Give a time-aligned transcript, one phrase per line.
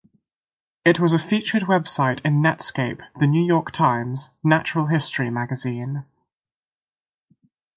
[0.83, 6.05] It was a featured website in Netscape, the "New York Times", "Natural History Magazine".